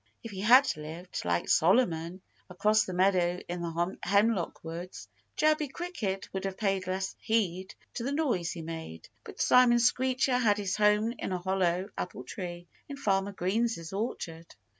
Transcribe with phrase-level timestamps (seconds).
[0.23, 6.27] If he had lived, like Solomon, across the meadow in the hemlock woods, Chirpy Cricket
[6.33, 9.09] would have paid less heed to the noise he made.
[9.23, 14.55] But Simon Screecher had his home in a hollow apple tree in Farmer Green's orchard.